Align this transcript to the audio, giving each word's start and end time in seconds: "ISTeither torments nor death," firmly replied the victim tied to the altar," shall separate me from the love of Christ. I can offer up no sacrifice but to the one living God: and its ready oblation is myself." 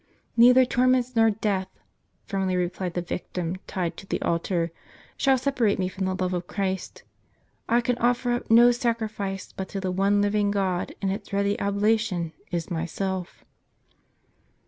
"ISTeither 0.35 0.65
torments 0.67 1.15
nor 1.15 1.29
death," 1.29 1.67
firmly 2.25 2.55
replied 2.55 2.95
the 2.95 3.03
victim 3.03 3.57
tied 3.67 3.95
to 3.97 4.07
the 4.07 4.19
altar," 4.23 4.71
shall 5.15 5.37
separate 5.37 5.77
me 5.77 5.87
from 5.87 6.05
the 6.05 6.15
love 6.15 6.33
of 6.33 6.47
Christ. 6.47 7.03
I 7.69 7.81
can 7.81 7.99
offer 7.99 8.31
up 8.31 8.49
no 8.49 8.71
sacrifice 8.71 9.51
but 9.55 9.69
to 9.69 9.79
the 9.79 9.91
one 9.91 10.19
living 10.19 10.49
God: 10.49 10.95
and 11.03 11.11
its 11.11 11.31
ready 11.31 11.55
oblation 11.59 12.33
is 12.49 12.71
myself." 12.71 13.45